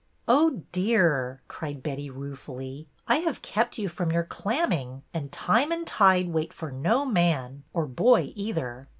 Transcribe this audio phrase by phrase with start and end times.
[0.27, 5.85] Oh, dear," cried Betty, ruefully, I have kept you from your clamming, and time and
[5.85, 8.87] tide wait for no man, or boy either.